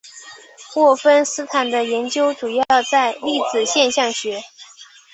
[0.73, 4.41] 沃芬斯坦的研究主要在粒子现象学。